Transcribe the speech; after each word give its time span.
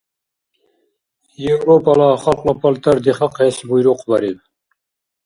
Европала 1.53 2.09
халкьла 2.21 2.53
палтар 2.61 2.97
дихахъес 3.05 3.57
буйрухъбариб. 3.67 4.37